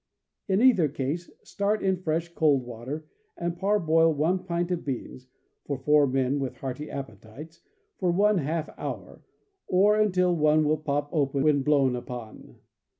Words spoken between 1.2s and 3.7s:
start in fresh cold water, and